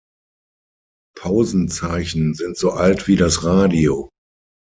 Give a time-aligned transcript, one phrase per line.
[1.15, 4.09] Pausenzeichen sind so alt wie das Radio.